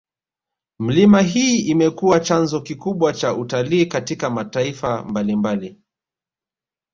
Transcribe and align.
Milima 0.79 1.21
hii 1.21 1.59
imekuwa 1.59 2.19
chanzo 2.19 2.61
kikubwa 2.61 3.13
cha 3.13 3.33
utalii 3.33 3.85
katika 3.85 4.29
mataifa 4.29 5.03
mabalimbali 5.03 5.81